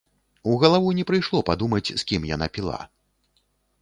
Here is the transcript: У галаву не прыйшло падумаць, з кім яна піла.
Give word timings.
У 0.53 0.55
галаву 0.61 0.93
не 0.99 1.05
прыйшло 1.11 1.41
падумаць, 1.49 1.85
з 1.91 2.07
кім 2.13 2.21
яна 2.35 2.47
піла. 2.57 2.81